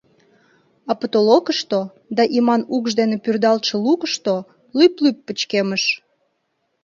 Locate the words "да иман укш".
2.17-2.91